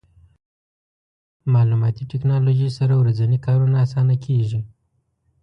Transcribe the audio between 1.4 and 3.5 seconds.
مالوماتي ټکنالوژي سره ورځني